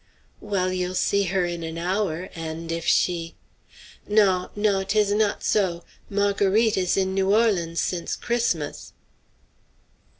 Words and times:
"Well, 0.39 0.73
you'll 0.73 0.95
see 0.95 1.25
her 1.25 1.45
in 1.45 1.61
an 1.61 1.77
hour, 1.77 2.29
and 2.33 2.71
if 2.71 2.87
she" 2.87 3.35
"Naw, 4.07 4.49
naw! 4.55 4.81
'tis 4.83 5.11
not 5.13 5.43
so; 5.43 5.83
Marguerite 6.09 6.75
is 6.75 6.97
in 6.97 7.13
New 7.13 7.31
Orleans 7.35 7.79
since 7.81 8.15
Christmas." 8.15 8.93